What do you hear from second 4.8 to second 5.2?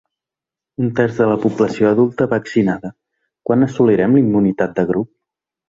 de grup?